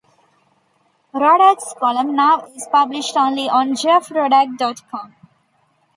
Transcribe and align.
Rodack's 1.13 1.75
column 1.77 2.15
now 2.15 2.47
is 2.55 2.67
published 2.71 3.15
only 3.15 3.47
on 3.47 3.73
JeffRodack 3.75 4.57
dot 4.57 4.81
com. 4.89 5.13